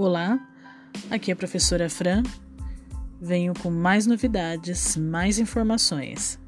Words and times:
Olá, 0.00 0.38
aqui 1.10 1.32
é 1.32 1.34
a 1.34 1.36
professora 1.36 1.90
Fran. 1.90 2.22
Venho 3.20 3.52
com 3.52 3.68
mais 3.68 4.06
novidades, 4.06 4.96
mais 4.96 5.40
informações. 5.40 6.38